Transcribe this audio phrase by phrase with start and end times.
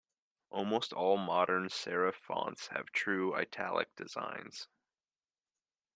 [0.49, 4.67] Almost all modern serif fonts have true italic designs.